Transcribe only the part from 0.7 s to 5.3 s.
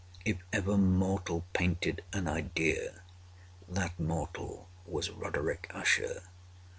mortal painted an idea, that mortal was